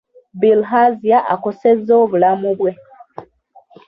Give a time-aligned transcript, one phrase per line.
[0.39, 2.71] Bilharzia akosezza obulamu bwe.